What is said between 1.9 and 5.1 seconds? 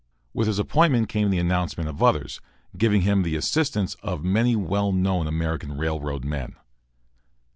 others, giving him the assistance of many well